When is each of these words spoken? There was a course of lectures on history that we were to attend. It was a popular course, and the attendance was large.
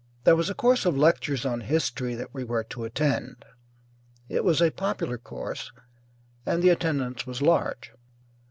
There 0.23 0.35
was 0.35 0.49
a 0.49 0.55
course 0.55 0.87
of 0.87 0.97
lectures 0.97 1.45
on 1.45 1.61
history 1.61 2.15
that 2.15 2.33
we 2.33 2.43
were 2.43 2.63
to 2.63 2.85
attend. 2.85 3.45
It 4.29 4.43
was 4.43 4.59
a 4.59 4.71
popular 4.71 5.19
course, 5.19 5.71
and 6.43 6.63
the 6.63 6.69
attendance 6.69 7.27
was 7.27 7.39
large. 7.39 7.91